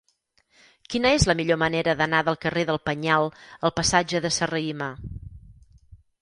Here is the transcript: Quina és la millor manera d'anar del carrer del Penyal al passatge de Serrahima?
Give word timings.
Quina 0.93 1.09
és 1.17 1.25
la 1.31 1.35
millor 1.41 1.59
manera 1.63 1.95
d'anar 1.99 2.21
del 2.29 2.39
carrer 2.45 2.63
del 2.71 2.79
Penyal 2.89 3.29
al 3.69 3.75
passatge 3.81 4.23
de 4.25 4.33
Serrahima? 4.39 4.89